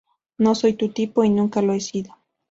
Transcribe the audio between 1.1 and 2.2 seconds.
y nunca lo he sido.